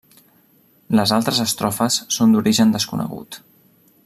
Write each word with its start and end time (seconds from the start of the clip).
Les 0.99 1.13
altres 1.19 1.43
estrofes 1.45 2.01
són 2.19 2.35
d'origen 2.37 2.75
desconegut. 2.79 3.43